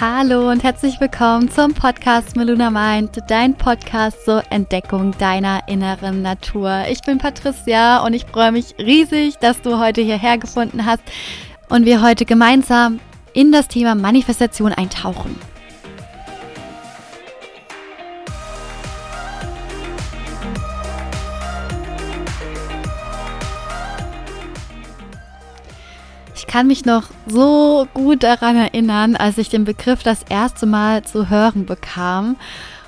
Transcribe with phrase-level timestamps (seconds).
[0.00, 6.84] Hallo und herzlich willkommen zum Podcast Meluna Mind, dein Podcast zur Entdeckung deiner inneren Natur.
[6.88, 11.02] Ich bin Patricia und ich freue mich riesig, dass du heute hierher gefunden hast
[11.68, 12.98] und wir heute gemeinsam
[13.34, 15.36] in das Thema Manifestation eintauchen.
[26.50, 31.30] Kann mich noch so gut daran erinnern, als ich den Begriff das erste Mal zu
[31.30, 32.36] hören bekam.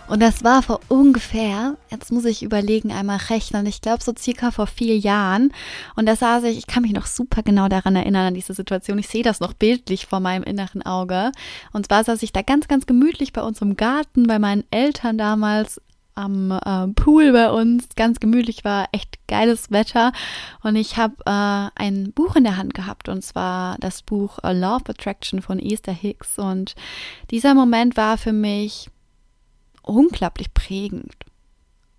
[0.09, 4.51] Und das war vor ungefähr, jetzt muss ich überlegen, einmal rechnen, ich glaube so circa
[4.51, 5.53] vor vier Jahren.
[5.95, 8.99] Und da saß ich, ich kann mich noch super genau daran erinnern, an diese Situation.
[8.99, 11.31] Ich sehe das noch bildlich vor meinem inneren Auge.
[11.73, 15.19] Und zwar saß ich da ganz, ganz gemütlich bei uns im Garten, bei meinen Eltern
[15.19, 15.81] damals
[16.15, 20.13] am äh, Pool bei uns, ganz gemütlich war, echt geiles Wetter
[20.63, 24.53] und ich habe äh, ein Buch in der Hand gehabt und zwar das Buch A
[24.53, 26.75] Love Attraction von Esther Hicks und
[27.31, 28.91] dieser Moment war für mich
[29.83, 31.15] unglaublich prägend.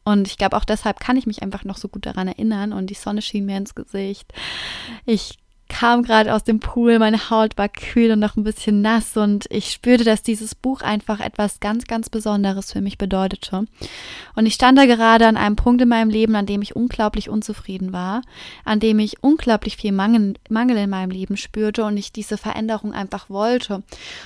[0.06, 2.74] Und ich glaube, auch deshalb kann ich mich einfach noch so gut daran erinnern.
[2.74, 4.34] Und die Sonne schien mir ins Gesicht.
[5.06, 5.38] Ich
[5.74, 9.48] kam gerade aus dem Pool, meine Haut war kühl und noch ein bisschen nass und
[9.50, 13.66] ich spürte, dass dieses Buch einfach etwas ganz, ganz Besonderes für mich bedeutete.
[14.36, 17.28] Und ich stand da gerade an einem Punkt in meinem Leben, an dem ich unglaublich
[17.28, 18.22] unzufrieden war,
[18.64, 22.94] an dem ich unglaublich viel Mangel, Mangel in meinem Leben spürte und ich diese Veränderung
[22.94, 23.82] einfach wollte.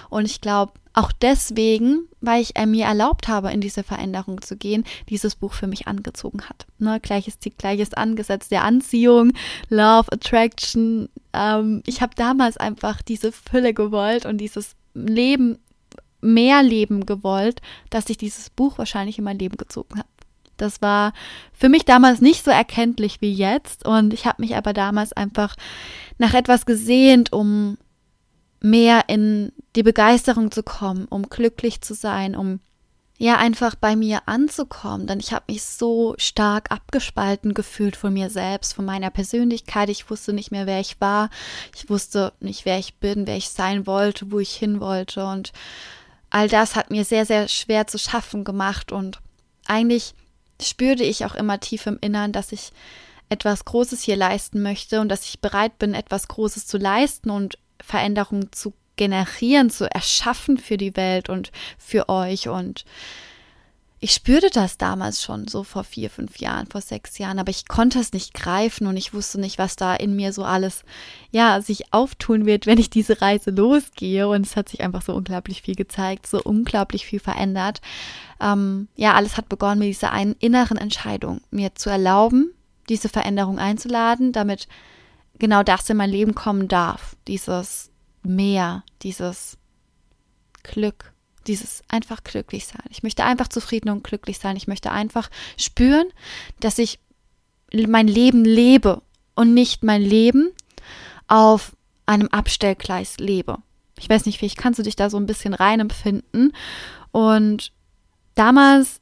[0.09, 4.58] Und ich glaube, auch deswegen, weil ich äh, mir erlaubt habe, in diese Veränderung zu
[4.58, 6.66] gehen, dieses Buch für mich angezogen hat.
[6.80, 9.34] Ne, gleiches zieht gleiches angesetzt, der Anziehung,
[9.70, 11.08] Love, Attraction.
[11.34, 15.59] Ähm, ich habe damals einfach diese Fülle gewollt und dieses Leben,
[16.20, 17.61] mehr Leben gewollt,
[17.92, 20.09] dass ich dieses Buch wahrscheinlich in mein Leben gezogen habe.
[20.58, 21.14] Das war
[21.54, 25.56] für mich damals nicht so erkenntlich wie jetzt und ich habe mich aber damals einfach
[26.17, 27.78] nach etwas gesehnt, um
[28.62, 32.60] mehr in die Begeisterung zu kommen, um glücklich zu sein, um
[33.18, 38.30] ja einfach bei mir anzukommen, denn ich habe mich so stark abgespalten gefühlt von mir
[38.30, 39.90] selbst, von meiner Persönlichkeit.
[39.90, 41.32] Ich wusste nicht mehr, wer ich war.
[41.76, 45.52] Ich wusste nicht, wer ich bin, wer ich sein wollte, wo ich hin wollte und
[46.30, 49.20] all das hat mir sehr sehr schwer zu schaffen gemacht und
[49.66, 50.14] eigentlich
[50.62, 52.72] spürte ich auch immer tief im Innern, dass ich
[53.30, 57.58] etwas Großes hier leisten möchte und dass ich bereit bin, etwas Großes zu leisten und
[57.87, 62.49] Veränderung zu generieren, zu erschaffen für die Welt und für euch.
[62.49, 62.83] Und
[63.99, 67.67] ich spürte das damals schon, so vor vier, fünf Jahren, vor sechs Jahren, aber ich
[67.67, 70.83] konnte es nicht greifen und ich wusste nicht, was da in mir so alles,
[71.31, 74.27] ja, sich auftun wird, wenn ich diese Reise losgehe.
[74.27, 77.80] Und es hat sich einfach so unglaublich viel gezeigt, so unglaublich viel verändert.
[78.42, 82.52] Ähm, ja, alles hat begonnen mit dieser einen inneren Entscheidung, mir zu erlauben,
[82.89, 84.67] diese Veränderung einzuladen, damit
[85.39, 87.15] genau das in mein Leben kommen darf.
[87.27, 87.89] Dieses
[88.23, 89.58] Mehr, dieses
[90.64, 91.14] Glück,
[91.48, 92.83] dieses einfach glücklich sein.
[92.89, 94.55] Ich möchte einfach zufrieden und glücklich sein.
[94.55, 96.08] Ich möchte einfach spüren,
[96.59, 96.99] dass ich
[97.71, 99.02] mein Leben lebe
[99.36, 100.52] und nicht mein Leben
[101.27, 101.75] auf
[102.05, 103.58] einem Abstellgleis lebe.
[103.99, 106.54] Ich weiß nicht, vielleicht kannst du dich da so ein bisschen reinempfinden.
[107.11, 107.71] Und
[108.36, 109.02] damals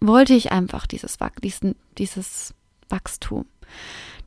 [0.00, 1.18] wollte ich einfach dieses,
[1.98, 2.54] dieses
[2.88, 3.46] Wachstum.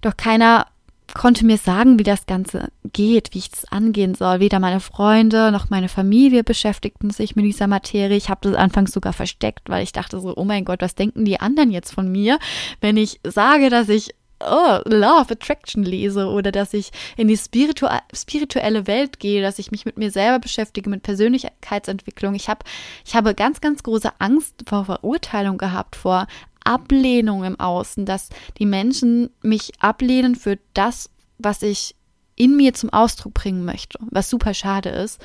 [0.02, 0.68] Doch keiner
[1.16, 4.40] konnte mir sagen, wie das Ganze geht, wie ich es angehen soll.
[4.40, 8.18] Weder meine Freunde noch meine Familie beschäftigten sich mit dieser Materie.
[8.18, 11.26] Ich habe das anfangs sogar versteckt, weil ich dachte so, oh mein Gott, was denken
[11.26, 12.38] die anderen jetzt von mir,
[12.82, 17.88] wenn ich sage, dass ich oh, Love Attraction lese oder dass ich in die spiritu
[18.14, 22.36] spirituelle Welt gehe, dass ich mich mit mir selber beschäftige, mit Persönlichkeitsentwicklung.
[22.36, 22.66] Ich habe
[23.06, 26.28] ich habe ganz ganz große Angst vor Verurteilung gehabt, vor
[26.66, 31.96] Ablehnung im Außen, dass die Menschen mich ablehnen für das, was ich
[32.36, 35.24] in mir zum Ausdruck bringen möchte, was super schade ist.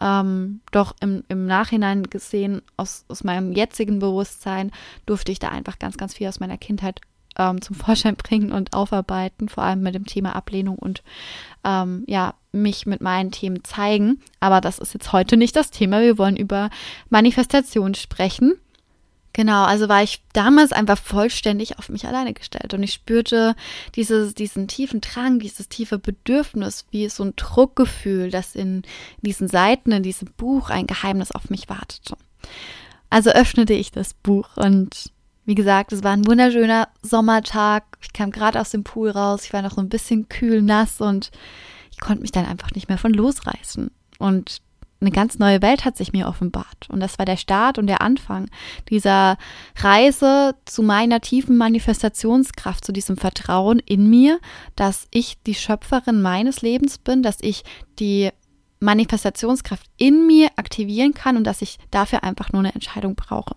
[0.00, 4.70] Ähm, doch im, im Nachhinein gesehen, aus, aus meinem jetzigen Bewusstsein,
[5.04, 7.00] durfte ich da einfach ganz, ganz viel aus meiner Kindheit
[7.36, 11.02] ähm, zum Vorschein bringen und aufarbeiten, vor allem mit dem Thema Ablehnung und
[11.64, 14.20] ähm, ja, mich mit meinen Themen zeigen.
[14.38, 16.00] Aber das ist jetzt heute nicht das Thema.
[16.00, 16.70] Wir wollen über
[17.08, 18.54] Manifestation sprechen.
[19.34, 23.54] Genau, also war ich damals einfach vollständig auf mich alleine gestellt und ich spürte
[23.94, 28.82] dieses, diesen tiefen Drang, dieses tiefe Bedürfnis, wie so ein Druckgefühl, das in
[29.22, 32.16] diesen Seiten, in diesem Buch ein Geheimnis auf mich wartete.
[33.08, 35.12] Also öffnete ich das Buch und
[35.44, 37.84] wie gesagt, es war ein wunderschöner Sommertag.
[38.00, 41.00] Ich kam gerade aus dem Pool raus, ich war noch so ein bisschen kühl nass
[41.00, 41.30] und
[41.90, 43.90] ich konnte mich dann einfach nicht mehr von losreißen.
[44.18, 44.62] Und
[45.02, 46.88] eine ganz neue Welt hat sich mir offenbart.
[46.88, 48.48] Und das war der Start und der Anfang
[48.88, 49.36] dieser
[49.76, 54.38] Reise zu meiner tiefen Manifestationskraft, zu diesem Vertrauen in mir,
[54.76, 57.64] dass ich die Schöpferin meines Lebens bin, dass ich
[57.98, 58.30] die
[58.82, 63.54] Manifestationskraft in mir aktivieren kann und dass ich dafür einfach nur eine Entscheidung brauche.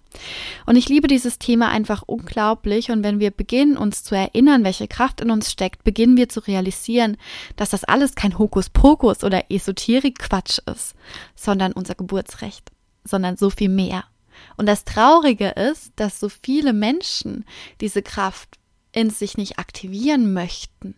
[0.65, 2.91] Und ich liebe dieses Thema einfach unglaublich.
[2.91, 6.39] Und wenn wir beginnen, uns zu erinnern, welche Kraft in uns steckt, beginnen wir zu
[6.41, 7.17] realisieren,
[7.55, 10.95] dass das alles kein Hokuspokus oder Esoterik-Quatsch ist,
[11.35, 12.71] sondern unser Geburtsrecht,
[13.03, 14.05] sondern so viel mehr.
[14.57, 17.45] Und das Traurige ist, dass so viele Menschen
[17.81, 18.59] diese Kraft
[18.91, 20.95] in sich nicht aktivieren möchten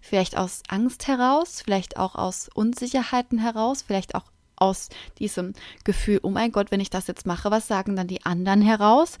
[0.00, 4.24] Vielleicht aus Angst heraus, vielleicht auch aus Unsicherheiten heraus, vielleicht auch
[4.56, 4.88] aus
[5.18, 5.54] diesem
[5.84, 9.18] Gefühl, oh mein Gott, wenn ich das jetzt mache, was sagen dann die anderen heraus?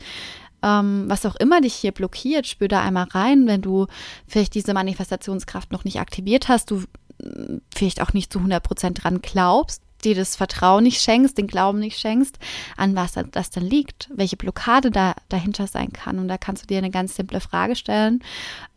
[0.62, 3.86] Ähm, was auch immer dich hier blockiert, spür da einmal rein, wenn du
[4.26, 6.84] vielleicht diese Manifestationskraft noch nicht aktiviert hast, du
[7.22, 11.46] hm, vielleicht auch nicht zu 100 Prozent dran glaubst, dir das Vertrauen nicht schenkst, den
[11.46, 12.38] Glauben nicht schenkst,
[12.76, 16.18] an was das dann liegt, welche Blockade da dahinter sein kann.
[16.18, 18.22] Und da kannst du dir eine ganz simple Frage stellen,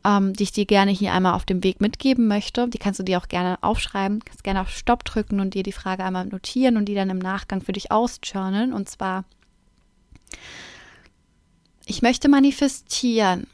[0.06, 2.68] ähm, die ich dir gerne hier einmal auf dem Weg mitgeben möchte.
[2.68, 5.72] Die kannst du dir auch gerne aufschreiben, kannst gerne auf Stopp drücken und dir die
[5.72, 8.74] Frage einmal notieren und die dann im Nachgang für dich ausjournalen.
[8.74, 9.25] Und zwar,
[11.86, 13.48] ich möchte manifestieren.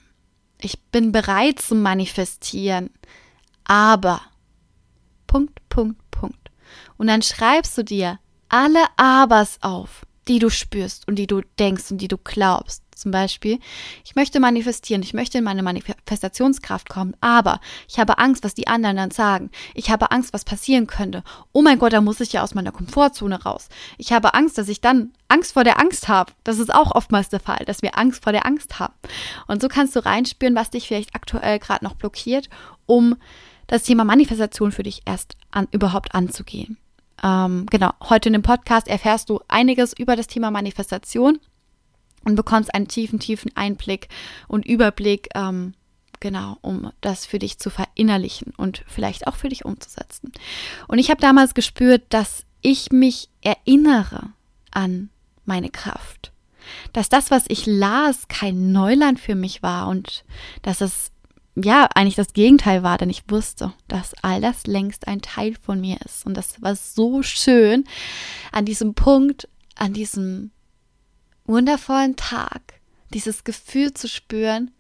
[0.62, 2.90] Ich bin bereit zu manifestieren.
[3.64, 4.22] Aber
[5.28, 6.09] Punkt, Punkt,
[7.00, 8.20] und dann schreibst du dir
[8.50, 12.84] alle Abers auf, die du spürst und die du denkst und die du glaubst.
[12.94, 13.60] Zum Beispiel,
[14.04, 18.68] ich möchte manifestieren, ich möchte in meine Manifestationskraft kommen, aber ich habe Angst, was die
[18.68, 19.52] anderen dann sagen.
[19.74, 21.24] Ich habe Angst, was passieren könnte.
[21.54, 23.70] Oh mein Gott, da muss ich ja aus meiner Komfortzone raus.
[23.98, 26.34] Ich habe Angst, dass ich dann Angst vor der Angst habe.
[26.44, 28.96] Das ist auch oftmals der Fall, dass wir Angst vor der Angst haben.
[29.48, 32.50] Und so kannst du reinspüren, was dich vielleicht aktuell gerade noch blockiert,
[32.86, 33.16] um
[33.68, 36.78] das Thema Manifestation für dich erst an, überhaupt anzugehen.
[37.24, 41.40] Ähm, genau, heute in dem Podcast erfährst du einiges über das Thema Manifestation
[42.26, 44.08] und bekommst einen tiefen, tiefen Einblick
[44.48, 45.74] und Überblick, ähm,
[46.20, 50.32] genau, um das für dich zu verinnerlichen und vielleicht auch für dich umzusetzen.
[50.88, 54.34] Und ich habe damals gespürt, dass ich mich erinnere
[54.72, 55.10] an
[55.46, 56.32] meine Kraft.
[56.94, 60.24] Dass das, was ich las, kein Neuland für mich war und
[60.62, 61.12] dass es
[61.64, 65.80] ja, eigentlich das Gegenteil war, denn ich wusste, dass all das längst ein Teil von
[65.80, 66.26] mir ist.
[66.26, 67.86] Und das war so schön
[68.52, 70.52] an diesem Punkt, an diesem
[71.46, 72.80] wundervollen Tag,
[73.14, 74.72] dieses Gefühl zu spüren,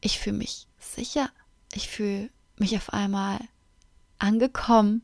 [0.00, 1.30] ich fühle mich sicher,
[1.72, 3.38] ich fühle mich auf einmal
[4.18, 5.02] angekommen,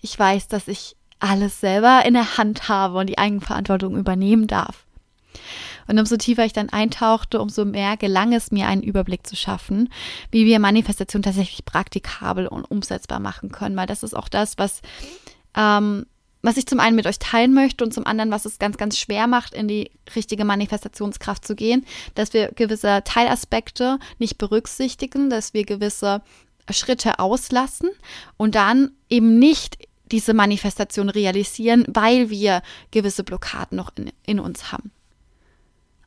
[0.00, 4.85] ich weiß, dass ich alles selber in der Hand habe und die Eigenverantwortung übernehmen darf.
[5.86, 9.88] Und umso tiefer ich dann eintauchte, umso mehr gelang es mir, einen Überblick zu schaffen,
[10.30, 13.76] wie wir Manifestation tatsächlich praktikabel und umsetzbar machen können.
[13.76, 14.82] Weil das ist auch das, was,
[15.56, 16.06] ähm,
[16.42, 18.98] was ich zum einen mit euch teilen möchte und zum anderen, was es ganz, ganz
[18.98, 21.84] schwer macht, in die richtige Manifestationskraft zu gehen,
[22.14, 26.22] dass wir gewisse Teilaspekte nicht berücksichtigen, dass wir gewisse
[26.70, 27.90] Schritte auslassen
[28.36, 29.78] und dann eben nicht
[30.10, 34.92] diese Manifestation realisieren, weil wir gewisse Blockaden noch in, in uns haben.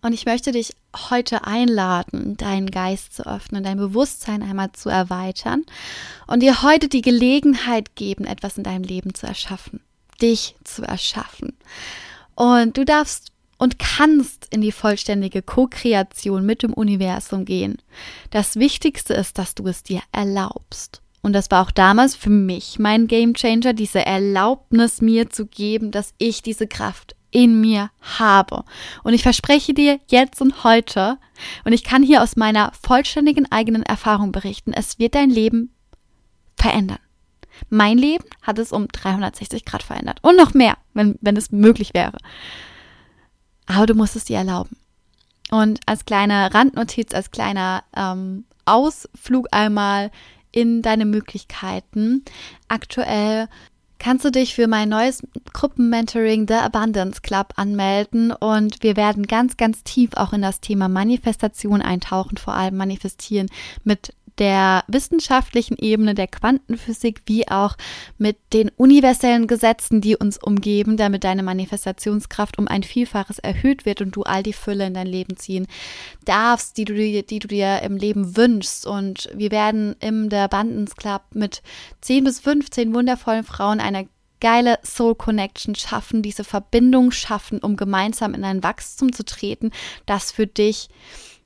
[0.01, 0.74] Und ich möchte dich
[1.10, 5.66] heute einladen, deinen Geist zu öffnen, dein Bewusstsein einmal zu erweitern
[6.28, 9.81] und dir heute die Gelegenheit geben, etwas in deinem Leben zu erschaffen,
[10.22, 11.57] dich zu erschaffen.
[12.36, 17.78] Und du darfst und kannst in die vollständige Co-Kreation mit dem Universum gehen.
[18.31, 21.01] Das Wichtigste ist, dass du es dir erlaubst.
[21.22, 25.91] Und das war auch damals für mich mein Game Changer, diese Erlaubnis mir zu geben,
[25.91, 28.63] dass ich diese Kraft in mir habe.
[29.03, 31.17] Und ich verspreche dir jetzt und heute,
[31.63, 35.74] und ich kann hier aus meiner vollständigen eigenen Erfahrung berichten, es wird dein Leben
[36.57, 37.00] verändern.
[37.69, 40.19] Mein Leben hat es um 360 Grad verändert.
[40.21, 42.17] Und noch mehr, wenn, wenn es möglich wäre.
[43.65, 44.77] Aber du musst es dir erlauben.
[45.51, 50.12] Und als kleine Randnotiz, als kleiner ähm, Ausflug einmal
[50.51, 52.24] in deine Möglichkeiten.
[52.67, 53.48] Aktuell
[54.00, 55.22] kannst du dich für mein neues
[55.53, 58.32] Gruppenmentoring The Abundance Club anmelden?
[58.32, 63.48] Und wir werden ganz, ganz tief auch in das Thema Manifestation eintauchen, vor allem manifestieren
[63.84, 67.75] mit der wissenschaftlichen Ebene der Quantenphysik wie auch
[68.17, 74.01] mit den universellen Gesetzen, die uns umgeben, damit deine Manifestationskraft um ein Vielfaches erhöht wird
[74.01, 75.67] und du all die Fülle in dein Leben ziehen
[76.25, 78.88] darfst, die du dir, die du dir im Leben wünschst.
[78.88, 81.62] Und wir werden im der Abundance Club mit
[82.01, 84.08] 10 bis 15 wundervollen Frauen eine
[84.39, 89.72] geile Soul Connection schaffen, diese Verbindung schaffen, um gemeinsam in ein Wachstum zu treten,
[90.05, 90.88] das für dich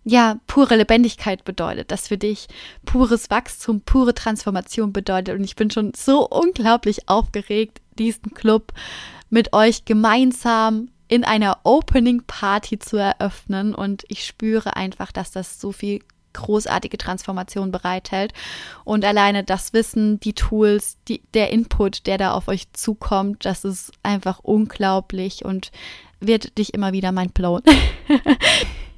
[0.05, 2.48] ja, pure Lebendigkeit bedeutet, das für dich
[2.86, 5.38] pures Wachstum, pure Transformation bedeutet.
[5.38, 8.74] Und ich bin schon so unglaublich aufgeregt, diesen Club
[9.29, 13.74] mit euch gemeinsam in einer Opening Party zu eröffnen.
[13.74, 16.01] Und ich spüre einfach, dass das so viel
[16.33, 18.33] großartige Transformation bereithält.
[18.83, 23.63] Und alleine das Wissen, die Tools, die, der Input, der da auf euch zukommt, das
[23.63, 25.72] ist einfach unglaublich und
[26.19, 27.62] wird dich immer wieder mein blown.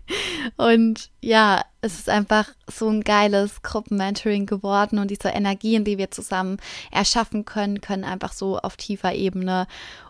[0.57, 6.11] und ja, es ist einfach so ein geiles Gruppenmentoring geworden und diese Energien, die wir
[6.11, 6.57] zusammen
[6.91, 9.67] erschaffen können, können einfach so auf tiefer Ebene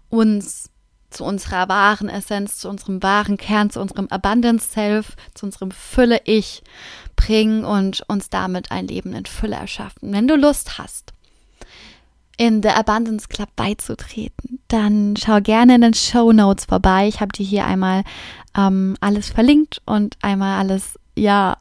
[0.10, 0.70] uns
[1.10, 6.20] zu unserer wahren Essenz, zu unserem wahren Kern, zu unserem Abundance Self, zu unserem Fülle
[6.26, 6.64] Ich
[7.16, 10.12] bringen und uns damit ein Leben in Fülle erschaffen.
[10.12, 11.14] Wenn du Lust hast,
[12.38, 17.08] in The Abundance Club beizutreten, dann schau gerne in den Show Notes vorbei.
[17.08, 18.04] Ich habe dir hier einmal
[18.58, 21.58] ähm, alles verlinkt und einmal alles, ja,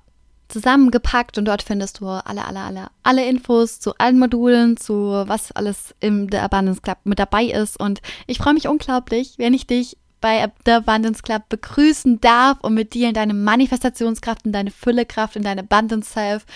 [0.48, 5.52] zusammengepackt und dort findest du alle, alle, alle, alle Infos zu allen Modulen, zu was
[5.52, 7.80] alles im The Abundance Club mit dabei ist.
[7.80, 12.74] Und ich freue mich unglaublich, wenn ich dich bei The Abundance Club begrüßen darf und
[12.74, 16.46] mit dir in deine Manifestationskraft, in deine Füllekraft, in deine Abundance Self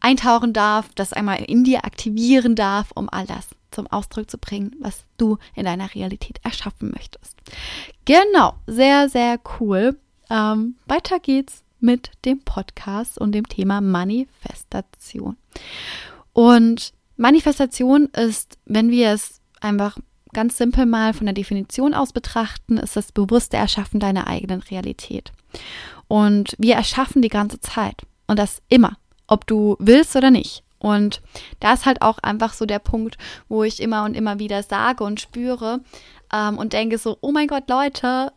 [0.00, 4.74] eintauchen darf, das einmal in dir aktivieren darf, um all das zum Ausdruck zu bringen,
[4.80, 7.36] was du in deiner Realität erschaffen möchtest.
[8.04, 9.96] Genau, sehr, sehr cool.
[10.28, 15.36] Ähm, weiter geht's mit dem Podcast und dem Thema Manifestation.
[16.32, 19.96] Und Manifestation ist, wenn wir es einfach
[20.32, 25.30] ganz simpel mal von der Definition aus betrachten, ist das bewusste Erschaffen deiner eigenen Realität.
[26.08, 28.02] Und wir erschaffen die ganze Zeit.
[28.26, 30.64] Und das immer, ob du willst oder nicht.
[30.78, 31.20] Und
[31.60, 33.18] da ist halt auch einfach so der Punkt,
[33.48, 35.80] wo ich immer und immer wieder sage und spüre
[36.32, 38.32] ähm, und denke so, oh mein Gott, Leute,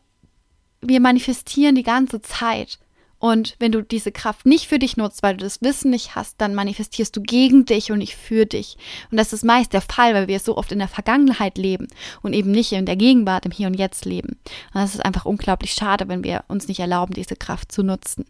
[0.81, 2.79] wir manifestieren die ganze Zeit.
[3.21, 6.41] Und wenn du diese Kraft nicht für dich nutzt, weil du das Wissen nicht hast,
[6.41, 8.77] dann manifestierst du gegen dich und nicht für dich.
[9.12, 11.88] Und das ist meist der Fall, weil wir so oft in der Vergangenheit leben
[12.24, 14.39] und eben nicht in der Gegenwart, im Hier und Jetzt leben.
[14.74, 18.25] Und das ist einfach unglaublich schade, wenn wir uns nicht erlauben, diese Kraft zu nutzen.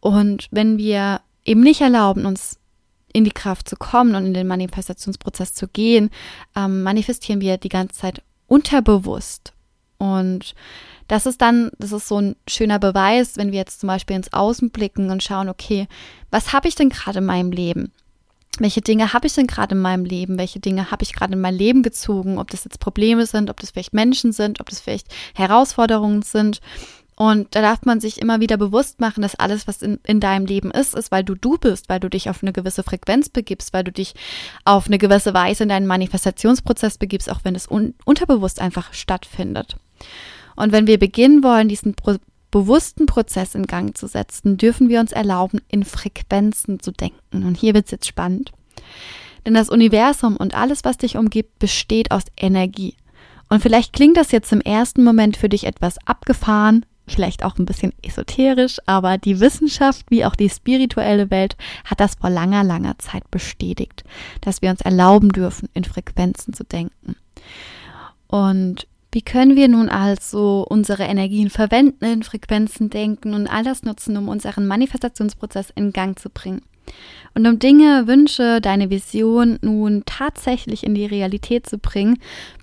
[0.00, 2.58] Und wenn wir eben nicht erlauben, uns
[3.14, 6.10] in die Kraft zu kommen und in den Manifestationsprozess zu gehen,
[6.54, 9.54] ähm, manifestieren wir die ganze Zeit unterbewusst.
[9.98, 10.54] Und
[11.08, 14.32] das ist dann, das ist so ein schöner Beweis, wenn wir jetzt zum Beispiel ins
[14.32, 15.86] Außen blicken und schauen, okay,
[16.30, 17.92] was habe ich denn gerade in meinem Leben?
[18.58, 20.36] Welche Dinge habe ich denn gerade in meinem Leben?
[20.36, 22.38] Welche Dinge habe ich gerade in mein Leben gezogen?
[22.38, 26.60] Ob das jetzt Probleme sind, ob das vielleicht Menschen sind, ob das vielleicht Herausforderungen sind.
[27.16, 30.46] Und da darf man sich immer wieder bewusst machen, dass alles, was in, in deinem
[30.46, 33.72] Leben ist, ist, weil du du bist, weil du dich auf eine gewisse Frequenz begibst,
[33.72, 34.14] weil du dich
[34.64, 39.76] auf eine gewisse Weise in deinen Manifestationsprozess begibst, auch wenn es un unterbewusst einfach stattfindet.
[40.56, 42.16] Und wenn wir beginnen wollen, diesen pro
[42.50, 47.44] bewussten Prozess in Gang zu setzen, dürfen wir uns erlauben, in Frequenzen zu denken.
[47.44, 48.52] Und hier wird es jetzt spannend.
[49.44, 52.94] Denn das Universum und alles, was dich umgibt, besteht aus Energie.
[53.48, 57.66] Und vielleicht klingt das jetzt im ersten Moment für dich etwas abgefahren, vielleicht auch ein
[57.66, 62.98] bisschen esoterisch, aber die Wissenschaft wie auch die spirituelle Welt hat das vor langer, langer
[62.98, 64.04] Zeit bestätigt,
[64.40, 67.16] dass wir uns erlauben dürfen, in Frequenzen zu denken.
[68.26, 73.84] Und wie können wir nun also unsere Energien verwenden, in Frequenzen denken und all das
[73.84, 76.62] nutzen, um unseren Manifestationsprozess in Gang zu bringen?
[77.34, 82.18] Und um Dinge, Wünsche, deine Vision nun tatsächlich in die Realität zu bringen,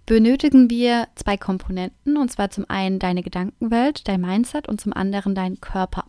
[0.06, 5.36] benötigen wir zwei Komponenten, und zwar zum einen deine Gedankenwelt, dein Mindset und zum anderen
[5.36, 6.06] deinen Körper.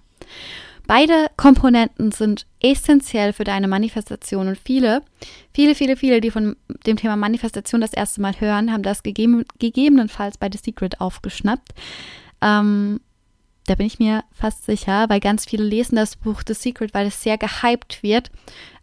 [0.86, 5.02] Beide Komponenten sind essentiell für deine Manifestation und viele,
[5.54, 9.44] viele, viele, viele, die von dem Thema Manifestation das erste Mal hören, haben das gegeben,
[9.58, 11.72] gegebenenfalls bei The Secret aufgeschnappt.
[12.40, 13.00] Ähm,
[13.66, 17.06] da bin ich mir fast sicher, weil ganz viele lesen das Buch The Secret, weil
[17.06, 18.30] es sehr gehypt wird.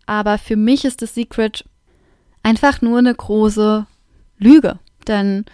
[0.06, 1.66] Aber für mich ist The Secret
[2.44, 3.86] einfach nur eine große
[4.38, 4.80] Lüge.
[5.08, 5.46] Denn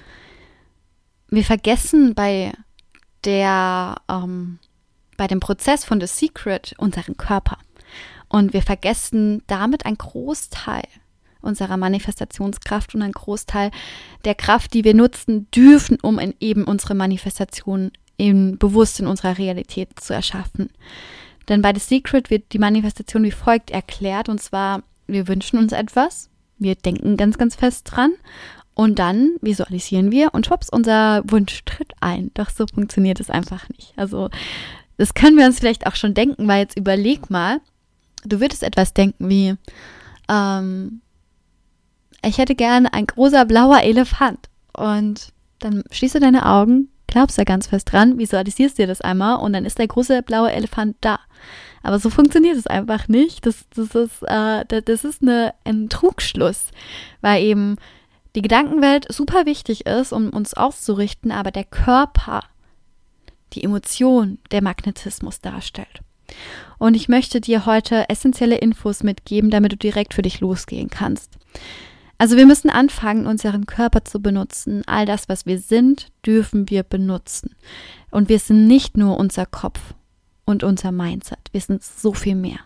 [1.30, 2.54] wir vergessen bei
[3.24, 4.60] der ähm,
[5.18, 7.58] bei dem Prozess von The Secret unseren Körper.
[8.28, 10.84] Und wir vergessen damit einen Großteil
[11.42, 13.72] unserer Manifestationskraft und einen Großteil
[14.26, 19.38] der Kraft, die wir nutzen dürfen, um in eben unsere Manifestation im bewusst in unserer
[19.38, 20.70] Realität zu erschaffen.
[21.48, 25.74] Denn bei The Secret wird die Manifestation wie folgt erklärt, und zwar, wir wünschen uns
[25.74, 28.12] etwas, wir denken ganz, ganz fest dran
[28.74, 32.32] und dann visualisieren wir und schwupps, unser Wunsch tritt ein.
[32.34, 33.94] Doch so funktioniert es einfach nicht.
[33.96, 34.30] Also
[34.98, 37.60] das können wir uns vielleicht auch schon denken, weil jetzt überleg mal,
[38.24, 39.56] du würdest etwas denken wie,
[40.30, 41.02] ähm,
[42.24, 44.50] ich hätte gerne ein großer blauer Elefant.
[44.74, 49.54] Und dann schließe deine Augen, glaubst da ganz fest dran, visualisierst dir das einmal und
[49.54, 51.18] dann ist der große blaue Elefant da.
[51.82, 53.46] Aber so funktioniert es einfach nicht.
[53.46, 56.72] Das, das ist, äh, das ist eine, ein Trugschluss,
[57.22, 57.78] weil eben
[58.36, 62.42] die Gedankenwelt super wichtig ist, um uns auszurichten, aber der Körper
[63.54, 66.02] die Emotion der Magnetismus darstellt.
[66.80, 71.32] Und ich möchte dir heute essentielle Infos mitgeben, damit du direkt für dich losgehen kannst.
[72.18, 74.84] Also wir müssen anfangen, unseren Körper zu benutzen.
[74.86, 77.56] All das, was wir sind, dürfen wir benutzen.
[78.10, 79.94] Und wir sind nicht nur unser Kopf
[80.46, 81.50] und unser Mindset.
[81.52, 82.60] Wir sind so viel mehr.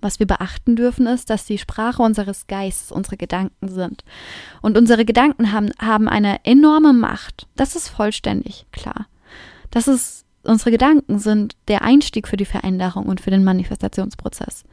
[0.00, 4.02] Was wir beachten dürfen, ist, dass die Sprache unseres Geistes unsere Gedanken sind.
[4.62, 7.46] Und unsere Gedanken haben, haben eine enorme Macht.
[7.54, 9.06] Das ist vollständig klar.
[9.70, 14.64] Das ist, unsere Gedanken sind der Einstieg für die Veränderung und für den Manifestationsprozess.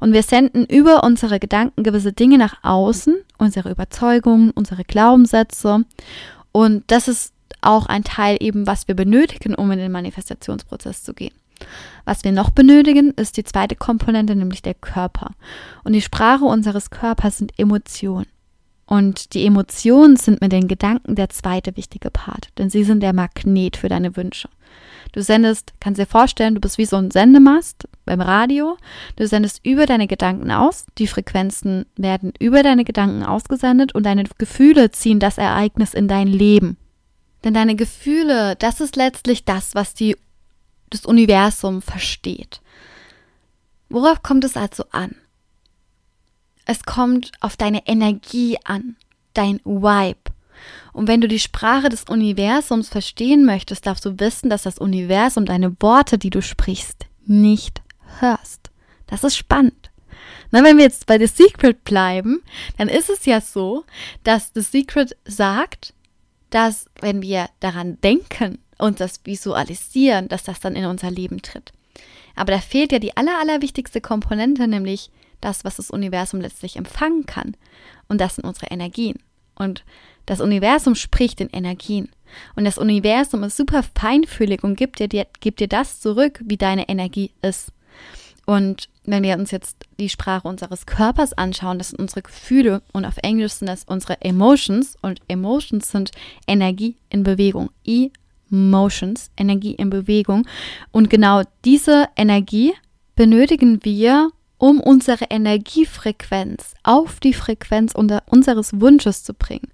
[0.00, 5.84] Und wir senden über unsere Gedanken gewisse Dinge nach außen, unsere Überzeugungen, unsere Glaubenssätze.
[6.52, 11.14] Und das ist auch ein Teil eben, was wir benötigen, um in den Manifestationsprozess zu
[11.14, 11.34] gehen.
[12.04, 15.30] Was wir noch benötigen, ist die zweite Komponente, nämlich der Körper.
[15.84, 18.26] Und die Sprache unseres Körpers sind Emotionen.
[18.86, 23.12] Und die Emotionen sind mit den Gedanken der zweite wichtige Part, denn sie sind der
[23.12, 24.48] Magnet für deine Wünsche.
[25.12, 28.78] Du sendest, kannst dir vorstellen, du bist wie so ein Sendemast beim Radio.
[29.16, 30.86] Du sendest über deine Gedanken aus.
[30.96, 36.28] Die Frequenzen werden über deine Gedanken ausgesendet und deine Gefühle ziehen das Ereignis in dein
[36.28, 36.78] Leben.
[37.44, 40.16] Denn deine Gefühle, das ist letztlich das, was die
[40.88, 42.60] das Universum versteht.
[43.88, 45.14] Worauf kommt es also an?
[46.64, 48.96] Es kommt auf deine Energie an,
[49.34, 50.20] dein Vibe.
[50.92, 55.46] Und wenn du die Sprache des Universums verstehen möchtest, darfst du wissen, dass das Universum
[55.46, 57.82] deine Worte, die du sprichst, nicht
[58.20, 58.70] hörst.
[59.06, 59.90] Das ist spannend.
[60.50, 62.42] Na, wenn wir jetzt bei The Secret bleiben,
[62.76, 63.84] dann ist es ja so,
[64.24, 65.94] dass The Secret sagt,
[66.50, 71.72] dass wenn wir daran denken, und das visualisieren, dass das dann in unser Leben tritt.
[72.34, 77.24] Aber da fehlt ja die aller, allerwichtigste Komponente, nämlich das, was das Universum letztlich empfangen
[77.24, 77.56] kann.
[78.08, 79.18] Und das sind unsere Energien.
[79.54, 79.84] Und
[80.26, 82.08] das Universum spricht in Energien.
[82.56, 86.88] Und das Universum ist super feinfühlig und gibt dir, gibt dir das zurück, wie deine
[86.88, 87.72] Energie ist.
[88.46, 93.04] Und wenn wir uns jetzt die Sprache unseres Körpers anschauen, das sind unsere Gefühle und
[93.04, 96.10] auf Englisch sind das unsere Emotions und Emotions sind
[96.46, 97.70] Energie in Bewegung.
[97.86, 98.10] I
[98.52, 100.46] Motions, Energie in Bewegung.
[100.90, 102.74] Und genau diese Energie
[103.16, 104.30] benötigen wir,
[104.62, 109.72] um unsere Energiefrequenz auf die Frequenz unseres Wunsches zu bringen.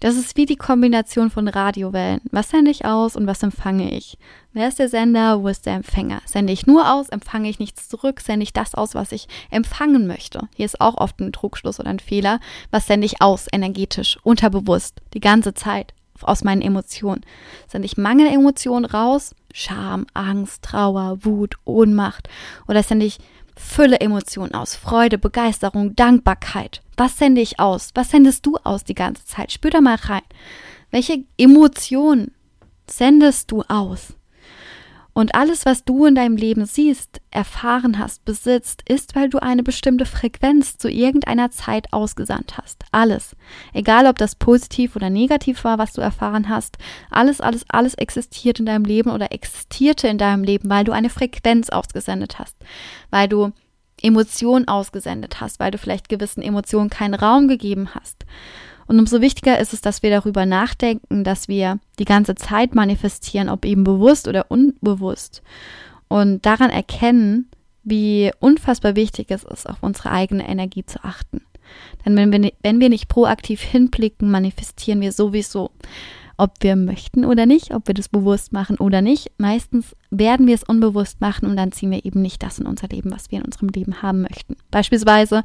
[0.00, 2.22] Das ist wie die Kombination von Radiowellen.
[2.30, 4.16] Was sende ich aus und was empfange ich?
[4.54, 6.22] Wer ist der Sender, wo ist der Empfänger?
[6.24, 10.06] Sende ich nur aus, empfange ich nichts zurück, sende ich das aus, was ich empfangen
[10.06, 10.48] möchte?
[10.56, 12.40] Hier ist auch oft ein Trugschluss oder ein Fehler.
[12.70, 15.92] Was sende ich aus, energetisch, unterbewusst, die ganze Zeit?
[16.24, 17.22] aus meinen Emotionen.
[17.66, 22.28] Sende ich Mangelemotionen raus, Scham, Angst, Trauer, Wut, Ohnmacht
[22.68, 23.18] oder sende ich
[23.56, 26.82] Fülle Emotionen aus, Freude, Begeisterung, Dankbarkeit.
[26.96, 27.90] Was sende ich aus?
[27.94, 29.52] Was sendest du aus die ganze Zeit?
[29.52, 30.22] Spür da mal rein.
[30.90, 32.32] Welche Emotionen
[32.88, 34.14] sendest du aus?
[35.14, 39.62] Und alles, was du in deinem Leben siehst, erfahren hast, besitzt, ist, weil du eine
[39.62, 42.84] bestimmte Frequenz zu irgendeiner Zeit ausgesandt hast.
[42.92, 43.36] Alles.
[43.74, 46.78] Egal, ob das positiv oder negativ war, was du erfahren hast.
[47.10, 51.10] Alles, alles, alles existiert in deinem Leben oder existierte in deinem Leben, weil du eine
[51.10, 52.56] Frequenz ausgesendet hast.
[53.10, 53.52] Weil du
[54.00, 58.24] Emotionen ausgesendet hast, weil du vielleicht gewissen Emotionen keinen Raum gegeben hast.
[58.92, 63.48] Und umso wichtiger ist es, dass wir darüber nachdenken, dass wir die ganze Zeit manifestieren,
[63.48, 65.42] ob eben bewusst oder unbewusst.
[66.08, 67.48] Und daran erkennen,
[67.84, 71.40] wie unfassbar wichtig es ist, auf unsere eigene Energie zu achten.
[72.04, 75.70] Denn wenn wir, wenn wir nicht proaktiv hinblicken, manifestieren wir sowieso.
[76.36, 79.32] Ob wir möchten oder nicht, ob wir das bewusst machen oder nicht.
[79.38, 82.88] Meistens werden wir es unbewusst machen und dann ziehen wir eben nicht das in unser
[82.88, 84.54] Leben, was wir in unserem Leben haben möchten.
[84.70, 85.44] Beispielsweise,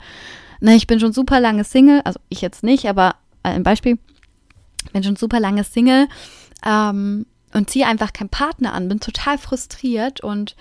[0.59, 3.15] na, ich bin schon super lange Single, also ich jetzt nicht, aber
[3.53, 3.97] ein Beispiel,
[4.93, 6.07] bin schon super lange Single
[6.65, 10.55] ähm, und ziehe einfach keinen Partner an, bin total frustriert und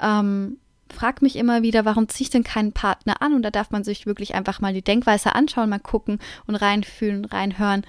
[0.00, 0.58] ähm,
[0.92, 3.34] frag mich immer wieder, warum ziehe ich denn keinen Partner an?
[3.34, 7.24] Und da darf man sich wirklich einfach mal die Denkweise anschauen, mal gucken und reinfühlen,
[7.24, 7.84] reinhören.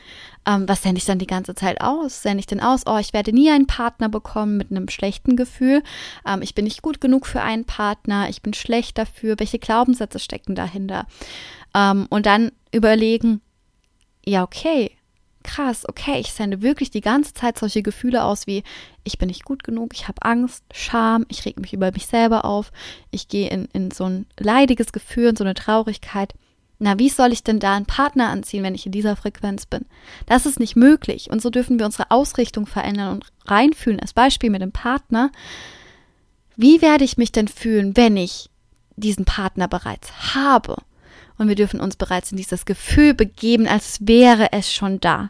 [0.47, 2.21] Ähm, was sende ich dann die ganze Zeit aus?
[2.23, 5.83] Sende ich denn aus, oh, ich werde nie einen Partner bekommen mit einem schlechten Gefühl.
[6.27, 8.29] Ähm, ich bin nicht gut genug für einen Partner.
[8.29, 9.35] Ich bin schlecht dafür.
[9.37, 11.05] Welche Glaubenssätze stecken dahinter?
[11.75, 13.41] Ähm, und dann überlegen,
[14.25, 14.91] ja, okay,
[15.43, 18.63] krass, okay, ich sende wirklich die ganze Zeit solche Gefühle aus wie,
[19.03, 22.45] ich bin nicht gut genug, ich habe Angst, Scham, ich reg mich über mich selber
[22.45, 22.71] auf,
[23.11, 26.33] ich gehe in, in so ein leidiges Gefühl, in so eine Traurigkeit.
[26.79, 29.85] Na, wie soll ich denn da einen Partner anziehen, wenn ich in dieser Frequenz bin?
[30.25, 31.29] Das ist nicht möglich.
[31.29, 34.01] Und so dürfen wir unsere Ausrichtung verändern und reinfühlen.
[34.01, 35.31] Als Beispiel mit dem Partner.
[36.57, 38.49] Wie werde ich mich denn fühlen, wenn ich
[38.97, 40.75] diesen Partner bereits habe?
[41.43, 45.29] Und wir dürfen uns bereits in dieses Gefühl begeben, als wäre es schon da.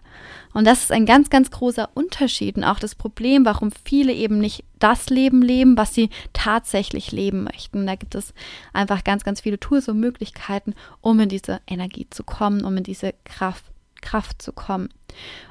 [0.53, 4.37] Und das ist ein ganz, ganz großer Unterschied und auch das Problem, warum viele eben
[4.37, 7.87] nicht das Leben leben, was sie tatsächlich leben möchten.
[7.87, 8.35] Da gibt es
[8.73, 12.83] einfach ganz, ganz viele Tools und Möglichkeiten, um in diese Energie zu kommen, um in
[12.83, 13.65] diese Kraft,
[14.03, 14.89] Kraft zu kommen.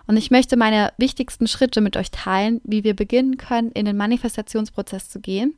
[0.07, 3.97] Und ich möchte meine wichtigsten Schritte mit euch teilen, wie wir beginnen können, in den
[3.97, 5.57] Manifestationsprozess zu gehen.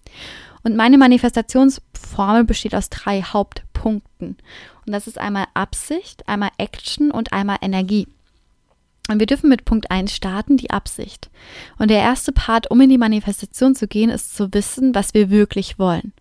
[0.63, 4.39] Und meine Manifestationsformel besteht aus drei Hauptpunkten.
[4.87, 8.07] Und das ist einmal Absicht, einmal Action und einmal Energie.
[9.09, 11.31] Und wir dürfen mit Punkt 1 starten, die Absicht.
[11.79, 15.31] Und der erste Part, um in die Manifestation zu gehen, ist zu wissen, was wir
[15.31, 16.13] wirklich wollen.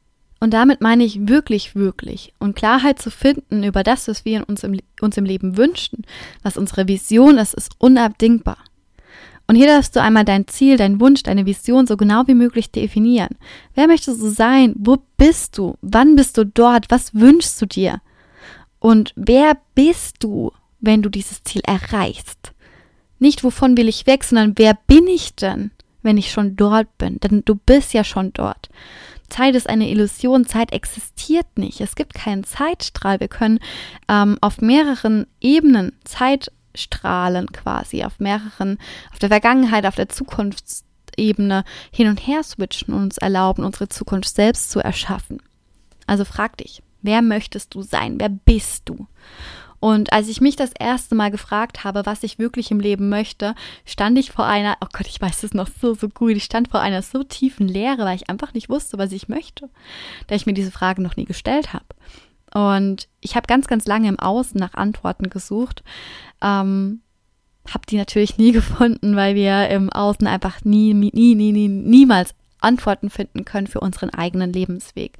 [0.41, 2.33] Und damit meine ich wirklich, wirklich.
[2.39, 6.05] Und Klarheit zu finden über das, was wir uns im, uns im Leben wünschen,
[6.41, 8.57] was unsere Vision ist, ist unabdingbar.
[9.47, 12.71] Und hier darfst du einmal dein Ziel, dein Wunsch, deine Vision so genau wie möglich
[12.71, 13.37] definieren.
[13.73, 14.73] Wer möchtest du sein?
[14.77, 15.77] Wo bist du?
[15.81, 16.89] Wann bist du dort?
[16.89, 18.01] Was wünschst du dir?
[18.83, 22.51] Und wer bist du, wenn du dieses Ziel erreichst?
[23.17, 27.17] Nicht, wovon will ich weg, sondern wer bin ich denn, wenn ich schon dort bin?
[27.21, 28.67] Denn du bist ja schon dort.
[29.29, 31.79] Zeit ist eine Illusion, Zeit existiert nicht.
[31.79, 33.21] Es gibt keinen Zeitstrahl.
[33.21, 33.61] Wir können
[34.09, 38.79] ähm, auf mehreren Ebenen Zeitstrahlen quasi, auf mehreren,
[39.13, 44.35] auf der Vergangenheit, auf der Zukunftsebene hin und her switchen und uns erlauben, unsere Zukunft
[44.35, 45.41] selbst zu erschaffen.
[46.05, 48.19] Also frag dich, wer möchtest du sein?
[48.19, 49.07] Wer bist du?
[49.79, 53.53] Und als ich mich das erste Mal gefragt habe, was ich wirklich im Leben möchte,
[53.85, 56.69] stand ich vor einer, oh Gott, ich weiß es noch so, so gut, ich stand
[56.69, 59.69] vor einer so tiefen Leere, weil ich einfach nicht wusste, was ich möchte,
[60.27, 61.83] da ich mir diese Frage noch nie gestellt habe.
[62.53, 65.83] Und ich habe ganz, ganz lange im Außen nach Antworten gesucht.
[66.41, 67.01] Ähm,
[67.67, 72.35] habe die natürlich nie gefunden, weil wir im Außen einfach nie, nie, nie, nie niemals
[72.61, 75.17] Antworten finden können für unseren eigenen Lebensweg.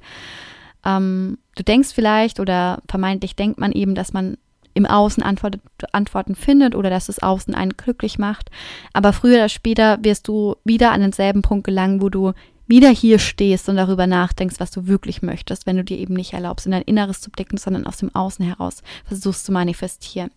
[0.84, 4.36] Ähm, du denkst vielleicht oder vermeintlich denkt man eben, dass man
[4.74, 5.58] im Außen Antwort,
[5.92, 8.50] Antworten findet oder dass es Außen einen glücklich macht.
[8.92, 12.32] Aber früher oder später wirst du wieder an denselben Punkt gelangen, wo du
[12.66, 16.32] wieder hier stehst und darüber nachdenkst, was du wirklich möchtest, wenn du dir eben nicht
[16.32, 20.30] erlaubst, in dein Inneres zu blicken, sondern aus dem Außen heraus versuchst zu manifestieren.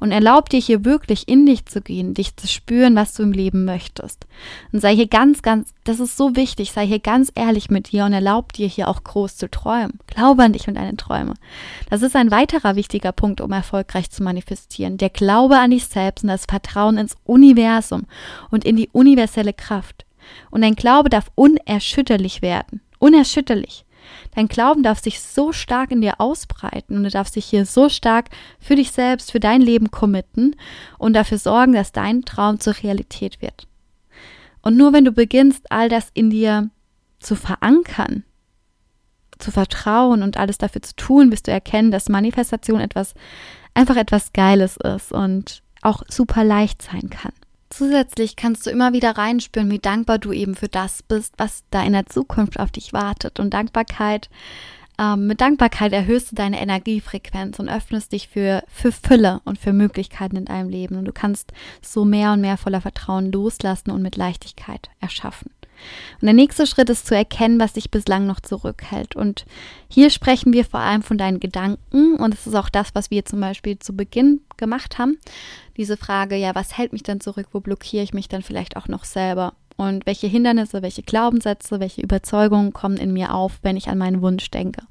[0.00, 3.32] Und erlaub dir hier wirklich in dich zu gehen, dich zu spüren, was du im
[3.32, 4.26] Leben möchtest.
[4.72, 8.04] Und sei hier ganz, ganz, das ist so wichtig, sei hier ganz ehrlich mit dir
[8.04, 9.98] und erlaub dir hier auch groß zu träumen.
[10.06, 11.34] Glaube an dich und deine Träume.
[11.88, 14.98] Das ist ein weiterer wichtiger Punkt, um erfolgreich zu manifestieren.
[14.98, 18.06] Der Glaube an dich selbst und das Vertrauen ins Universum
[18.50, 20.04] und in die universelle Kraft.
[20.50, 22.80] Und dein Glaube darf unerschütterlich werden.
[22.98, 23.84] Unerschütterlich.
[24.34, 27.88] Dein Glauben darf sich so stark in dir ausbreiten und du darfst dich hier so
[27.88, 30.56] stark für dich selbst, für dein Leben committen
[30.98, 33.66] und dafür sorgen, dass dein Traum zur Realität wird.
[34.62, 36.70] Und nur wenn du beginnst, all das in dir
[37.18, 38.24] zu verankern,
[39.38, 43.14] zu vertrauen und alles dafür zu tun, wirst du erkennen, dass Manifestation etwas,
[43.74, 47.32] einfach etwas Geiles ist und auch super leicht sein kann.
[47.70, 51.82] Zusätzlich kannst du immer wieder reinspüren, wie dankbar du eben für das bist, was da
[51.82, 53.38] in der Zukunft auf dich wartet.
[53.38, 54.28] Und Dankbarkeit,
[54.98, 59.72] ähm, mit Dankbarkeit erhöhst du deine Energiefrequenz und öffnest dich für, für Fülle und für
[59.72, 60.96] Möglichkeiten in deinem Leben.
[60.96, 65.50] Und du kannst so mehr und mehr voller Vertrauen loslassen und mit Leichtigkeit erschaffen.
[66.20, 69.16] Und der nächste Schritt ist zu erkennen, was dich bislang noch zurückhält.
[69.16, 69.44] Und
[69.88, 72.16] hier sprechen wir vor allem von deinen Gedanken.
[72.16, 75.18] Und es ist auch das, was wir zum Beispiel zu Beginn gemacht haben.
[75.76, 77.48] Diese Frage, ja, was hält mich denn zurück?
[77.52, 79.54] Wo blockiere ich mich dann vielleicht auch noch selber?
[79.76, 84.20] Und welche Hindernisse, welche Glaubenssätze, welche Überzeugungen kommen in mir auf, wenn ich an meinen
[84.20, 84.82] Wunsch denke?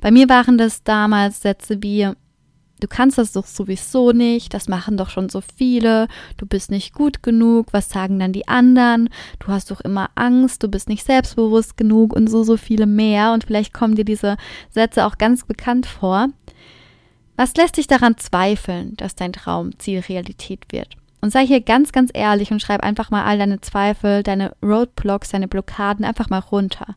[0.00, 2.10] Bei mir waren das damals Sätze wie,
[2.84, 6.92] du kannst das doch sowieso nicht, das machen doch schon so viele, du bist nicht
[6.92, 11.02] gut genug, was sagen dann die anderen, du hast doch immer Angst, du bist nicht
[11.02, 14.36] selbstbewusst genug und so, so viele mehr und vielleicht kommen dir diese
[14.68, 16.28] Sätze auch ganz bekannt vor.
[17.36, 20.98] Was lässt dich daran zweifeln, dass dein Traumziel Realität wird?
[21.22, 25.30] Und sei hier ganz, ganz ehrlich und schreib einfach mal all deine Zweifel, deine Roadblocks,
[25.30, 26.96] deine Blockaden einfach mal runter.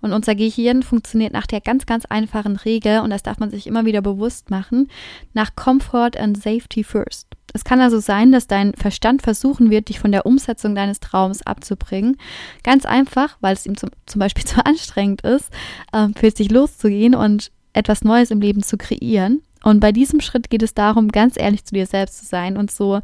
[0.00, 3.66] Und unser Gehirn funktioniert nach der ganz, ganz einfachen Regel, und das darf man sich
[3.66, 4.88] immer wieder bewusst machen,
[5.34, 7.26] nach Comfort and Safety First.
[7.52, 11.42] Es kann also sein, dass dein Verstand versuchen wird, dich von der Umsetzung deines Traums
[11.42, 12.16] abzubringen.
[12.62, 15.50] Ganz einfach, weil es ihm zum, zum Beispiel zu anstrengend ist,
[15.92, 19.42] äh, für sich loszugehen und etwas Neues im Leben zu kreieren.
[19.62, 22.70] Und bei diesem Schritt geht es darum, ganz ehrlich zu dir selbst zu sein und
[22.70, 23.00] so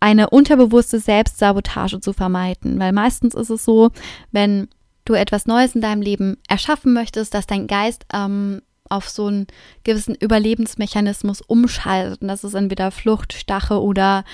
[0.00, 2.78] eine unterbewusste Selbstsabotage zu vermeiden.
[2.78, 3.90] Weil meistens ist es so,
[4.32, 4.68] wenn
[5.04, 9.46] du etwas Neues in deinem Leben erschaffen möchtest, dass dein Geist ähm, auf so einen
[9.84, 12.22] gewissen Überlebensmechanismus umschaltet.
[12.22, 14.24] Und das ist entweder Flucht, Stache oder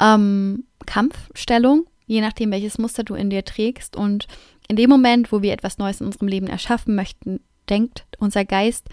[0.00, 3.96] ähm, Kampfstellung, je nachdem, welches Muster du in dir trägst.
[3.96, 4.28] Und
[4.68, 8.88] in dem Moment, wo wir etwas Neues in unserem Leben erschaffen möchten, denkt unser Geist,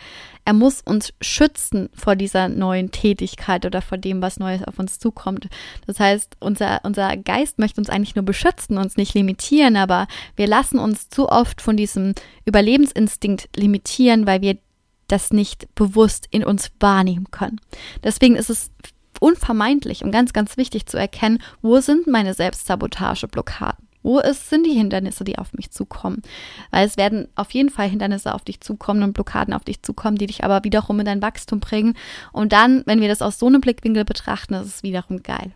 [0.46, 5.00] er muss uns schützen vor dieser neuen Tätigkeit oder vor dem, was Neues auf uns
[5.00, 5.48] zukommt.
[5.88, 10.48] Das heißt, unser, unser Geist möchte uns eigentlich nur beschützen, uns nicht limitieren, aber wir
[10.48, 12.14] lassen uns zu oft von diesem
[12.46, 14.58] Überlebensinstinkt limitieren, weil wir
[15.08, 17.62] das nicht bewusst in uns wahrnehmen können.
[18.04, 18.72] Deswegen ist es
[19.20, 23.88] unvermeidlich und ganz, ganz wichtig zu erkennen, wo sind meine Selbstsabotageblockaden.
[24.04, 26.22] Wo ist, sind die Hindernisse, die auf mich zukommen?
[26.72, 30.18] Weil es werden auf jeden Fall Hindernisse auf dich zukommen und Blockaden auf dich zukommen,
[30.18, 31.96] die dich aber wiederum in dein Wachstum bringen.
[32.32, 35.54] Und dann, wenn wir das aus so einem Blickwinkel betrachten, ist es wiederum geil.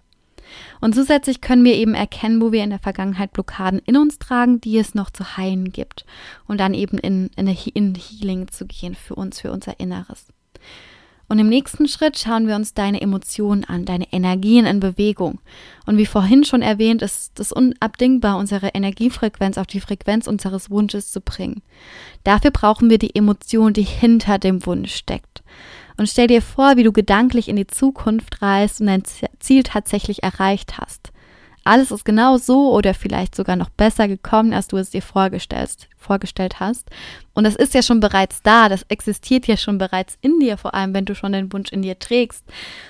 [0.80, 4.62] Und zusätzlich können wir eben erkennen, wo wir in der Vergangenheit Blockaden in uns tragen,
[4.62, 6.06] die es noch zu heilen gibt.
[6.48, 10.28] Und dann eben in, in, in Healing zu gehen für uns, für unser Inneres.
[11.30, 15.40] Und im nächsten Schritt schauen wir uns deine Emotionen an, deine Energien in Bewegung.
[15.86, 21.12] Und wie vorhin schon erwähnt, ist es unabdingbar, unsere Energiefrequenz auf die Frequenz unseres Wunsches
[21.12, 21.62] zu bringen.
[22.24, 25.44] Dafür brauchen wir die Emotion, die hinter dem Wunsch steckt.
[25.98, 29.04] Und stell dir vor, wie du gedanklich in die Zukunft reist und dein
[29.40, 31.12] Ziel tatsächlich erreicht hast
[31.68, 35.88] alles ist genau so oder vielleicht sogar noch besser gekommen, als du es dir vorgestellt,
[35.98, 36.90] vorgestellt hast.
[37.34, 40.74] Und das ist ja schon bereits da, das existiert ja schon bereits in dir, vor
[40.74, 42.44] allem wenn du schon den Wunsch in dir trägst.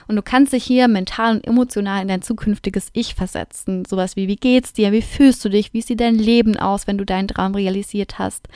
[0.08, 3.86] Und du kannst dich hier mental und emotional in dein zukünftiges Ich versetzen.
[3.86, 6.98] Sowas wie, wie geht's dir, wie fühlst du dich, wie sieht dein Leben aus, wenn
[6.98, 8.48] du deinen Traum realisiert hast.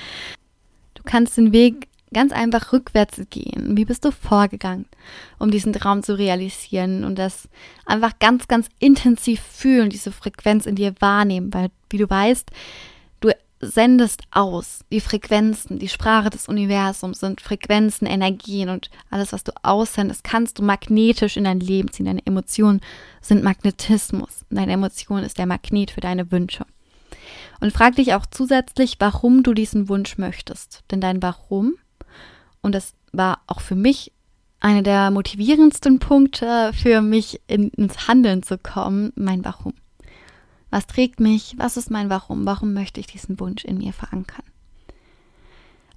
[0.94, 3.78] Du kannst den Weg ganz einfach rückwärts gehen.
[3.78, 4.86] Wie bist du vorgegangen,
[5.40, 7.48] um diesen Traum zu realisieren und das
[7.86, 12.52] einfach ganz, ganz intensiv fühlen, diese Frequenz in dir wahrnehmen, weil, wie du weißt,
[13.22, 14.82] du sendest aus.
[14.92, 20.60] Die Frequenzen, die Sprache des Universums sind Frequenzen, Energien und alles, was du aussendest, kannst
[20.60, 22.08] du magnetisch in dein Leben ziehen.
[22.08, 22.82] Deine Emotionen
[23.22, 24.46] sind Magnetismus.
[24.50, 26.66] Deine Emotion ist der Magnet für deine Wünsche.
[27.62, 30.84] Und frag dich auch zusätzlich, warum du diesen Wunsch möchtest.
[30.90, 31.76] Denn dein Warum
[32.62, 34.12] und das war auch für mich
[34.60, 39.74] einer der motivierendsten Punkte für mich in, ins Handeln zu kommen, mein Warum.
[40.70, 41.56] Was trägt mich?
[41.58, 42.46] Was ist mein Warum?
[42.46, 44.46] Warum möchte ich diesen Wunsch in mir verankern?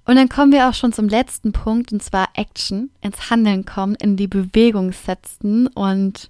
[0.05, 3.95] Und dann kommen wir auch schon zum letzten Punkt, und zwar Action, ins Handeln kommen,
[3.95, 6.29] in die Bewegung setzen und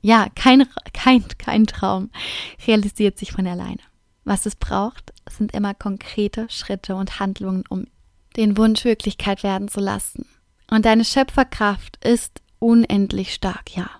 [0.00, 2.10] ja, kein, kein, kein Traum
[2.66, 3.78] realisiert sich von alleine.
[4.24, 7.86] Was es braucht, sind immer konkrete Schritte und Handlungen, um
[8.36, 10.26] den Wunsch Wirklichkeit werden zu lassen.
[10.70, 13.90] Und deine Schöpferkraft ist unendlich stark, ja.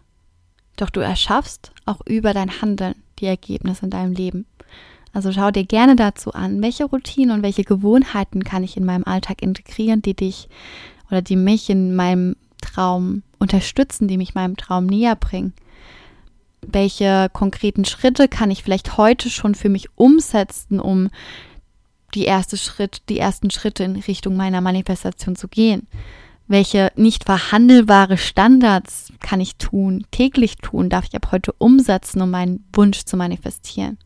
[0.76, 4.46] Doch du erschaffst auch über dein Handeln die Ergebnisse in deinem Leben.
[5.12, 9.04] Also schau dir gerne dazu an, welche Routinen und welche Gewohnheiten kann ich in meinem
[9.04, 10.48] Alltag integrieren, die dich
[11.10, 15.52] oder die mich in meinem Traum unterstützen, die mich meinem Traum näher bringen.
[16.62, 21.10] Welche konkreten Schritte kann ich vielleicht heute schon für mich umsetzen, um
[22.14, 25.86] die erste Schritt, die ersten Schritte in Richtung meiner Manifestation zu gehen?
[26.46, 32.30] Welche nicht verhandelbare Standards kann ich tun, täglich tun, darf ich ab heute umsetzen, um
[32.30, 33.98] meinen Wunsch zu manifestieren?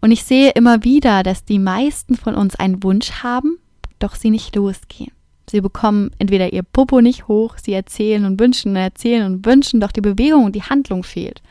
[0.00, 3.58] Und ich sehe immer wieder, dass die meisten von uns einen Wunsch haben,
[3.98, 5.12] doch sie nicht losgehen.
[5.50, 9.80] Sie bekommen entweder ihr Popo nicht hoch, sie erzählen und wünschen und erzählen und wünschen,
[9.80, 11.42] doch die Bewegung und die Handlung fehlt.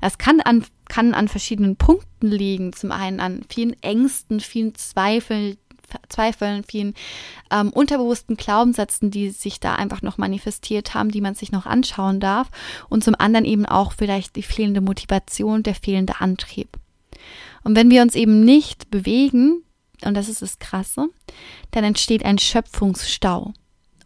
[0.00, 2.72] Das kann an, kann an verschiedenen Punkten liegen.
[2.72, 5.56] Zum einen an vielen Ängsten, vielen Zweifeln,
[6.08, 6.94] Zweifeln, vielen
[7.50, 12.20] ähm, unterbewussten Glaubenssätzen, die sich da einfach noch manifestiert haben, die man sich noch anschauen
[12.20, 12.48] darf.
[12.88, 16.78] Und zum anderen eben auch vielleicht die fehlende Motivation, der fehlende Antrieb.
[17.62, 19.62] Und wenn wir uns eben nicht bewegen,
[20.06, 21.08] und das ist das Krasse,
[21.70, 23.52] dann entsteht ein Schöpfungsstau.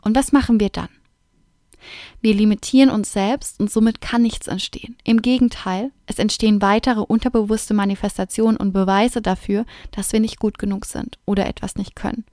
[0.03, 0.89] Und was machen wir dann?
[2.21, 4.97] Wir limitieren uns selbst und somit kann nichts entstehen.
[5.05, 10.85] Im Gegenteil, es entstehen weitere unterbewusste Manifestationen und Beweise dafür, dass wir nicht gut genug
[10.85, 12.25] sind oder etwas nicht können.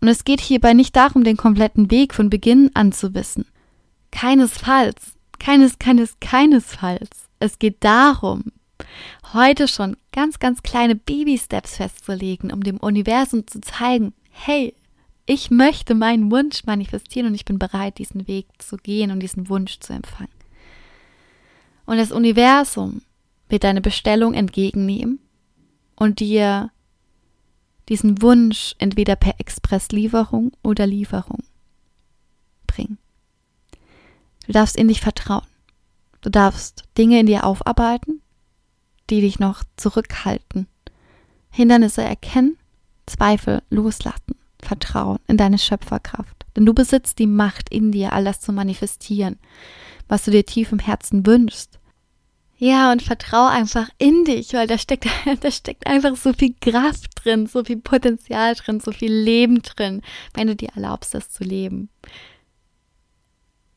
[0.00, 3.46] Und es geht hierbei nicht darum, den kompletten Weg von Beginn an zu wissen.
[4.10, 5.14] Keinesfalls.
[5.38, 7.10] Keines, keines, keinesfalls.
[7.38, 8.44] Es geht darum,
[9.32, 14.74] heute schon ganz, ganz kleine Baby-Steps festzulegen, um dem Universum zu zeigen, hey,
[15.26, 19.48] ich möchte meinen Wunsch manifestieren und ich bin bereit, diesen Weg zu gehen und diesen
[19.48, 20.30] Wunsch zu empfangen.
[21.84, 23.02] Und das Universum
[23.48, 25.18] wird deine Bestellung entgegennehmen
[25.96, 26.70] und dir
[27.88, 31.44] diesen Wunsch entweder per Expresslieferung oder Lieferung
[32.66, 32.98] bringen.
[34.46, 35.46] Du darfst in dich vertrauen.
[36.20, 38.20] Du darfst Dinge in dir aufarbeiten
[39.10, 40.66] die dich noch zurückhalten.
[41.50, 42.58] Hindernisse erkennen,
[43.06, 46.46] Zweifel loslassen, Vertrauen in deine Schöpferkraft.
[46.56, 49.38] Denn du besitzt die Macht in dir, all das zu manifestieren,
[50.08, 51.78] was du dir tief im Herzen wünschst.
[52.58, 55.06] Ja, und vertrau einfach in dich, weil da steckt,
[55.40, 60.00] da steckt einfach so viel Kraft drin, so viel Potenzial drin, so viel Leben drin,
[60.32, 61.90] wenn du dir erlaubst, das zu leben.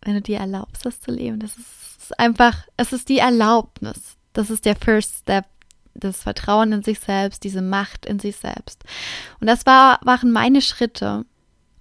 [0.01, 4.15] Wenn du dir erlaubst, das zu leben, das ist einfach, es ist die Erlaubnis.
[4.33, 5.45] Das ist der First Step,
[5.93, 8.83] das Vertrauen in sich selbst, diese Macht in sich selbst.
[9.39, 11.25] Und das war, waren meine Schritte,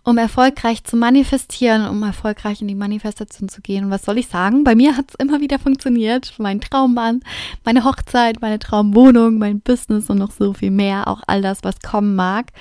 [0.04, 3.84] um erfolgreich zu manifestieren, um erfolgreich in die Manifestation zu gehen.
[3.84, 4.64] Und was soll ich sagen?
[4.64, 6.32] Bei mir hat es immer wieder funktioniert.
[6.38, 7.20] Mein Traummann,
[7.64, 11.08] meine Hochzeit, meine Traumwohnung, mein Business und noch so viel mehr.
[11.08, 12.52] Auch all das, was kommen mag.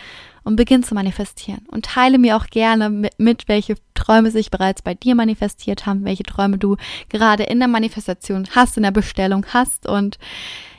[0.48, 1.66] Und beginn zu manifestieren.
[1.68, 6.06] Und teile mir auch gerne mit, mit, welche Träume sich bereits bei dir manifestiert haben,
[6.06, 6.78] welche Träume du
[7.10, 9.88] gerade in der Manifestation hast, in der Bestellung hast.
[9.88, 10.18] Und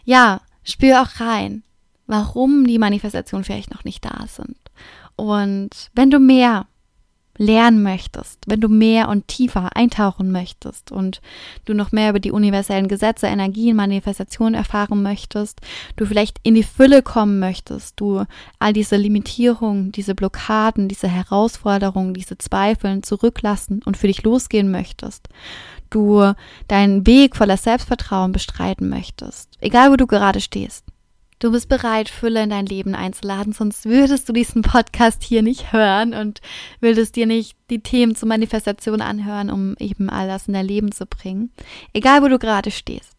[0.06, 1.64] ja, spür auch rein,
[2.06, 4.56] warum die Manifestationen vielleicht noch nicht da sind.
[5.16, 6.66] Und wenn du mehr
[7.38, 11.22] lernen möchtest, wenn du mehr und tiefer eintauchen möchtest und
[11.64, 15.60] du noch mehr über die universellen Gesetze, Energien, Manifestationen erfahren möchtest,
[15.96, 18.24] du vielleicht in die Fülle kommen möchtest, du
[18.58, 25.28] all diese Limitierungen, diese Blockaden, diese Herausforderungen, diese Zweifeln zurücklassen und für dich losgehen möchtest,
[25.90, 26.32] du
[26.66, 30.84] deinen Weg voller Selbstvertrauen bestreiten möchtest, egal wo du gerade stehst,
[31.38, 35.72] Du bist bereit, Fülle in dein Leben einzuladen, sonst würdest du diesen Podcast hier nicht
[35.72, 36.40] hören und
[36.80, 40.90] würdest dir nicht die Themen zur Manifestation anhören, um eben all das in dein Leben
[40.90, 41.52] zu bringen.
[41.92, 43.14] Egal, wo du gerade stehst.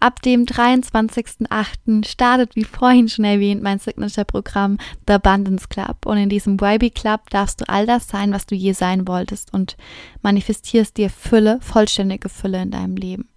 [0.00, 2.06] Ab dem 23.08.
[2.06, 6.06] startet, wie vorhin schon erwähnt, mein Signature-Programm The Abundance Club.
[6.06, 9.52] Und in diesem YB Club darfst du all das sein, was du je sein wolltest
[9.52, 9.76] und
[10.22, 13.28] manifestierst dir Fülle, vollständige Fülle in deinem Leben.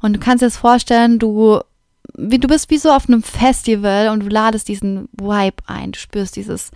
[0.00, 1.60] Und du kannst dir das vorstellen, du
[2.16, 5.92] wie du bist wie so auf einem Festival und du ladest diesen Vibe ein.
[5.92, 6.70] Du spürst dieses,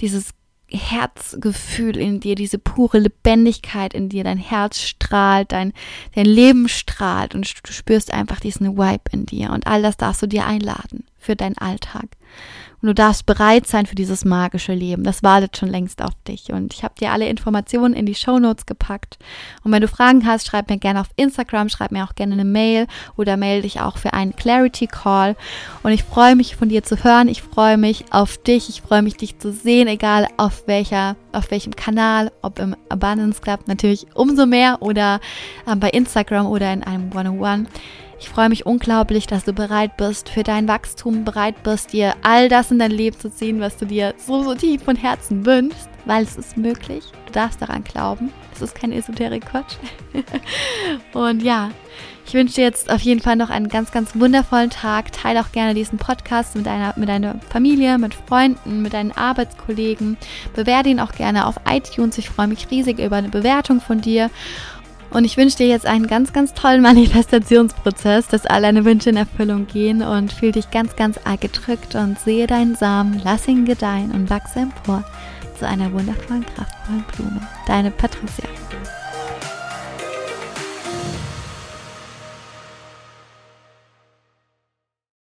[0.00, 0.30] dieses
[0.68, 4.24] Herzgefühl in dir, diese pure Lebendigkeit in dir.
[4.24, 5.72] Dein Herz strahlt, dein,
[6.14, 9.50] dein Leben strahlt und du spürst einfach diesen Vibe in dir.
[9.50, 12.06] Und all das darfst du dir einladen für deinen Alltag.
[12.84, 15.04] Und du darfst bereit sein für dieses magische Leben.
[15.04, 16.52] Das wartet schon längst auf dich.
[16.52, 19.16] Und ich habe dir alle Informationen in die Show Notes gepackt.
[19.62, 22.44] Und wenn du Fragen hast, schreib mir gerne auf Instagram, schreib mir auch gerne eine
[22.44, 25.34] Mail oder melde dich auch für einen Clarity Call.
[25.82, 27.28] Und ich freue mich von dir zu hören.
[27.28, 28.68] Ich freue mich auf dich.
[28.68, 33.40] Ich freue mich, dich zu sehen, egal auf welcher, auf welchem Kanal, ob im Abundance
[33.40, 35.20] Club natürlich umso mehr oder
[35.66, 37.62] äh, bei Instagram oder in einem One-on-One.
[37.62, 38.03] -on -One.
[38.18, 42.48] Ich freue mich unglaublich, dass du bereit bist für dein Wachstum, bereit bist, dir all
[42.48, 45.88] das in dein Leben zu ziehen, was du dir so, so tief von Herzen wünschst,
[46.04, 47.04] weil es ist möglich.
[47.26, 48.32] Du darfst daran glauben.
[48.54, 49.76] Es ist kein Esoterik-Quatsch.
[51.12, 51.70] Und ja,
[52.26, 55.12] ich wünsche dir jetzt auf jeden Fall noch einen ganz, ganz wundervollen Tag.
[55.12, 60.16] Teile auch gerne diesen Podcast mit deiner, mit deiner Familie, mit Freunden, mit deinen Arbeitskollegen.
[60.54, 62.16] Bewerte ihn auch gerne auf iTunes.
[62.16, 64.30] Ich freue mich riesig über eine Bewertung von dir.
[65.14, 69.16] Und ich wünsche dir jetzt einen ganz, ganz tollen Manifestationsprozess, dass all deine Wünsche in
[69.16, 73.64] Erfüllung gehen und fühl dich ganz, ganz arg gedrückt und sehe deinen Samen, lass ihn
[73.64, 75.04] gedeihen und wachse empor
[75.56, 77.40] zu einer wundervollen, kraftvollen Blume.
[77.68, 78.48] Deine Patricia.